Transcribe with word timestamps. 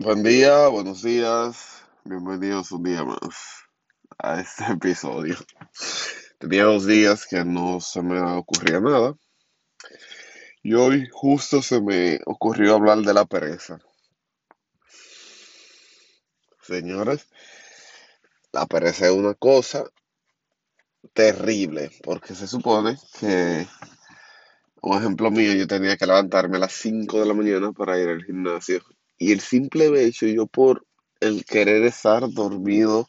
Buen 0.00 0.22
día, 0.22 0.68
buenos 0.68 1.02
días, 1.02 1.82
bienvenidos 2.04 2.70
un 2.70 2.84
día 2.84 3.02
más 3.02 3.64
a 4.16 4.40
este 4.40 4.62
episodio. 4.72 5.34
Tenía 6.38 6.66
dos 6.66 6.86
días 6.86 7.26
que 7.26 7.44
no 7.44 7.80
se 7.80 8.00
me 8.00 8.20
ocurría 8.20 8.78
nada 8.78 9.16
y 10.62 10.74
hoy 10.74 11.08
justo 11.10 11.62
se 11.62 11.80
me 11.80 12.20
ocurrió 12.26 12.76
hablar 12.76 12.98
de 12.98 13.12
la 13.12 13.24
pereza. 13.24 13.80
Señores, 16.62 17.26
la 18.52 18.66
pereza 18.66 19.06
es 19.06 19.12
una 19.12 19.34
cosa 19.34 19.82
terrible 21.12 21.90
porque 22.04 22.36
se 22.36 22.46
supone 22.46 22.96
que, 23.18 23.66
un 24.80 24.96
ejemplo 24.96 25.32
mío, 25.32 25.54
yo 25.54 25.66
tenía 25.66 25.96
que 25.96 26.06
levantarme 26.06 26.58
a 26.58 26.60
las 26.60 26.72
5 26.74 27.18
de 27.18 27.26
la 27.26 27.34
mañana 27.34 27.72
para 27.72 27.98
ir 27.98 28.08
al 28.10 28.22
gimnasio 28.22 28.80
y 29.18 29.32
el 29.32 29.40
simple 29.40 30.04
hecho, 30.04 30.26
yo 30.26 30.46
por 30.46 30.86
el 31.20 31.44
querer 31.44 31.82
estar 31.84 32.30
dormido 32.30 33.08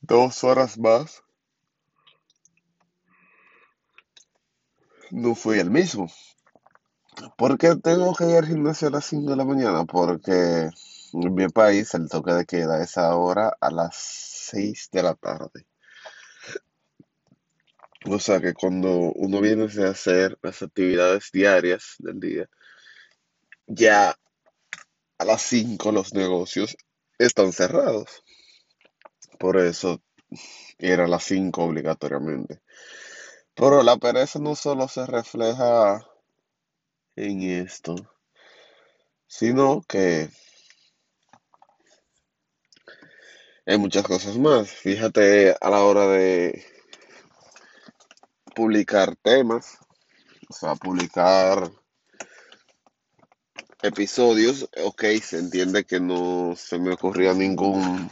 dos 0.00 0.42
horas 0.44 0.78
más, 0.78 1.22
no 5.10 5.34
fui 5.34 5.58
el 5.58 5.70
mismo. 5.70 6.10
¿Por 7.38 7.56
qué 7.56 7.76
tengo 7.76 8.14
que 8.14 8.28
ir 8.28 8.36
al 8.36 8.46
gimnasio 8.46 8.88
a 8.88 8.90
las 8.90 9.06
5 9.06 9.30
de 9.30 9.36
la 9.36 9.44
mañana? 9.44 9.84
Porque 9.84 10.68
en 11.12 11.34
mi 11.34 11.48
país 11.48 11.94
el 11.94 12.08
toque 12.08 12.32
de 12.32 12.44
queda 12.44 12.82
es 12.82 12.98
ahora 12.98 13.56
a 13.60 13.70
las 13.70 13.96
6 13.96 14.90
de 14.92 15.02
la 15.02 15.14
tarde. 15.14 15.66
O 18.04 18.18
sea 18.18 18.40
que 18.40 18.54
cuando 18.54 18.90
uno 18.90 19.40
viene 19.40 19.64
a 19.64 19.90
hacer 19.90 20.38
las 20.42 20.62
actividades 20.62 21.30
diarias 21.32 21.96
del 21.98 22.20
día, 22.20 22.48
ya 23.66 24.16
a 25.18 25.24
las 25.24 25.42
5 25.42 25.92
los 25.92 26.14
negocios 26.14 26.76
están 27.18 27.52
cerrados. 27.52 28.22
Por 29.38 29.56
eso 29.56 30.02
era 30.78 31.04
a 31.04 31.08
las 31.08 31.24
5 31.24 31.64
obligatoriamente. 31.64 32.60
Pero 33.54 33.82
la 33.82 33.96
pereza 33.96 34.38
no 34.38 34.54
solo 34.54 34.88
se 34.88 35.06
refleja 35.06 36.06
en 37.16 37.42
esto, 37.42 37.94
sino 39.26 39.82
que 39.88 40.28
hay 43.64 43.78
muchas 43.78 44.04
cosas 44.04 44.36
más. 44.36 44.70
Fíjate 44.70 45.56
a 45.60 45.70
la 45.70 45.82
hora 45.82 46.06
de 46.08 46.64
publicar 48.54 49.16
temas, 49.16 49.78
o 50.48 50.52
sea, 50.52 50.74
publicar 50.74 51.70
episodios, 53.82 54.68
ok, 54.82 55.04
se 55.22 55.38
entiende 55.38 55.84
que 55.84 56.00
no 56.00 56.54
se 56.56 56.78
me 56.78 56.92
ocurría 56.92 57.34
ningún 57.34 58.10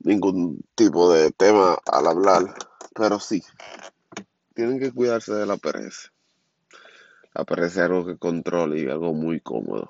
ningún 0.00 0.64
tipo 0.74 1.12
de 1.12 1.30
tema 1.30 1.78
al 1.86 2.06
hablar, 2.06 2.54
pero 2.94 3.20
sí, 3.20 3.42
tienen 4.54 4.80
que 4.80 4.92
cuidarse 4.92 5.32
de 5.32 5.46
la 5.46 5.56
pereza. 5.56 6.12
La 7.34 7.44
pereza 7.44 7.84
es 7.84 7.90
algo 7.90 8.04
que 8.04 8.18
controla 8.18 8.76
y 8.76 8.88
algo 8.88 9.14
muy 9.14 9.40
cómodo. 9.40 9.88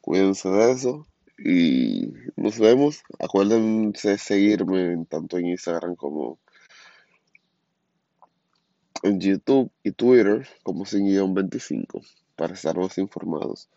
Cuídense 0.00 0.48
de 0.48 0.72
eso 0.72 1.06
y 1.38 2.12
nos 2.36 2.58
vemos. 2.58 3.02
Acuérdense 3.18 4.16
seguirme 4.16 5.04
tanto 5.08 5.36
en 5.38 5.48
Instagram 5.48 5.96
como 5.96 6.38
en 9.02 9.20
YouTube 9.20 9.70
y 9.82 9.92
Twitter 9.92 10.48
como 10.62 10.86
sin 10.86 11.06
guion 11.06 11.34
25 11.34 12.00
para 12.36 12.54
estar 12.54 12.76
más 12.76 12.98
informados. 12.98 13.68